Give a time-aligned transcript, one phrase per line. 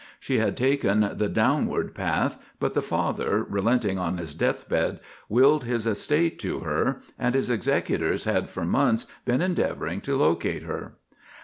[0.19, 5.63] She had taken the downward path, but the father, relenting on his death bed, willed
[5.65, 10.93] his estate to her, and his executors had for months been endeavouring to locate her.